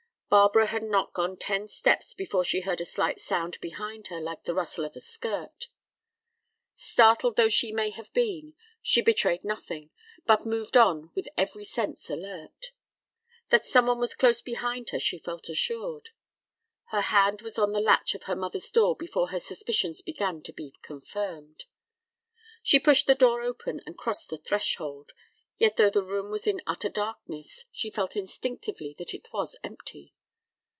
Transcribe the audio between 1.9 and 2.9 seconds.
before she heard a